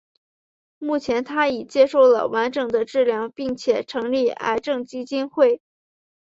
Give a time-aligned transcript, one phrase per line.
[0.79, 5.61] 目前她已接受了完整的治疗并且成立癌症基金会。